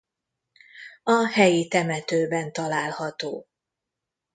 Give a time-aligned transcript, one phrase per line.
[1.03, 3.45] A helyi temetőben található.